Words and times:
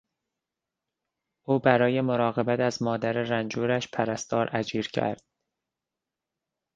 او 1.43 1.59
برای 1.59 2.01
مراقبت 2.01 2.59
از 2.59 2.81
مادر 2.81 3.11
رنجورش 3.13 3.87
پرستار 3.93 4.49
اجیر 4.53 4.87
کرد. 4.87 5.23